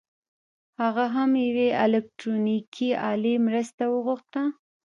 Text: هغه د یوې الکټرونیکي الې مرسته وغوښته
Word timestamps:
هغه 0.81 1.05
د 1.13 1.13
یوې 1.47 1.69
الکټرونیکي 1.83 2.89
الې 3.09 3.33
مرسته 3.47 3.83
وغوښته 3.93 4.43